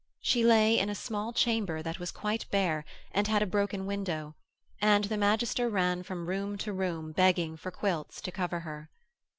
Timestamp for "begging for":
7.11-7.69